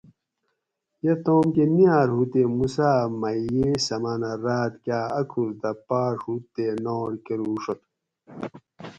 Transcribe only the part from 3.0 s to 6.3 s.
می یش سمانہ راۤت کا اۤ کھُور دہ پاۤڛ